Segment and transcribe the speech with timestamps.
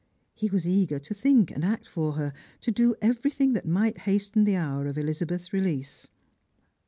[0.33, 4.45] He wag eager to think and act for her, to do everything that might hasten
[4.45, 6.07] the hour of Elizabeth's release.